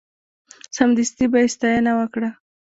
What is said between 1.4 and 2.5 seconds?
یې ستاینه وکړه.